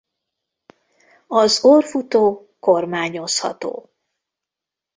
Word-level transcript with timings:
Az 1.27 1.63
orrfutó 1.63 2.47
kormányozható. 2.59 3.89